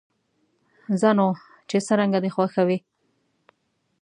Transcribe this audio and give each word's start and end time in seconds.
ځه 0.99 1.09
نو، 1.17 1.27
چې 1.69 1.77
څرنګه 1.87 2.19
دې 2.23 2.29
خوښه 2.35 2.63
وي. 2.67 2.77